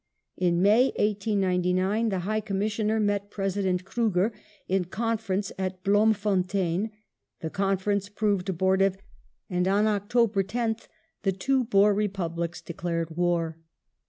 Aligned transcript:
In 0.35 0.63
May, 0.63 0.85
1899, 0.97 2.09
the 2.09 2.19
High 2.21 2.39
Commissioner 2.39 2.99
met 2.99 3.29
President 3.29 3.85
Kruger 3.85 4.33
in 4.67 4.85
conference 4.85 5.51
at 5.59 5.83
Bloemfontein. 5.83 6.89
The 7.41 7.51
conference 7.51 8.09
proved 8.09 8.49
abortive, 8.49 8.97
and 9.47 9.67
on 9.67 9.85
October 9.85 10.41
10th 10.41 10.87
the 11.21 11.31
two 11.31 11.65
Boer 11.65 11.93
Republics 11.93 12.61
declared 12.61 13.15
war. 13.15 13.59